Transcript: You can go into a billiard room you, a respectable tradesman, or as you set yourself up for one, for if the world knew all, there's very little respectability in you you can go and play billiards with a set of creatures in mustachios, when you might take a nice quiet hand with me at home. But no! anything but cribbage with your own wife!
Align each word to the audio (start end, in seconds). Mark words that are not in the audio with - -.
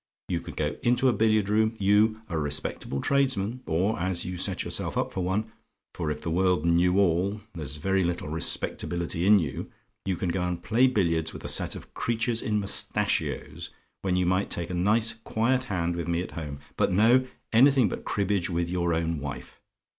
You 0.29 0.41
can 0.41 0.55
go 0.55 0.77
into 0.81 1.09
a 1.09 1.13
billiard 1.13 1.47
room 1.47 1.75
you, 1.77 2.23
a 2.27 2.35
respectable 2.35 3.01
tradesman, 3.01 3.61
or 3.67 3.99
as 3.99 4.25
you 4.25 4.35
set 4.35 4.63
yourself 4.63 4.97
up 4.97 5.11
for 5.11 5.23
one, 5.23 5.51
for 5.93 6.09
if 6.09 6.23
the 6.23 6.31
world 6.31 6.65
knew 6.65 6.97
all, 6.97 7.41
there's 7.53 7.75
very 7.75 8.03
little 8.03 8.27
respectability 8.27 9.27
in 9.27 9.37
you 9.37 9.69
you 10.05 10.15
can 10.15 10.29
go 10.29 10.41
and 10.41 10.63
play 10.63 10.87
billiards 10.87 11.33
with 11.33 11.45
a 11.45 11.47
set 11.47 11.75
of 11.75 11.93
creatures 11.93 12.41
in 12.41 12.59
mustachios, 12.59 13.69
when 14.01 14.15
you 14.15 14.25
might 14.25 14.49
take 14.49 14.71
a 14.71 14.73
nice 14.73 15.13
quiet 15.13 15.65
hand 15.65 15.95
with 15.95 16.07
me 16.07 16.23
at 16.23 16.31
home. 16.31 16.61
But 16.77 16.91
no! 16.91 17.27
anything 17.53 17.87
but 17.87 18.03
cribbage 18.03 18.49
with 18.49 18.69
your 18.71 18.95
own 18.95 19.19
wife! 19.19 19.61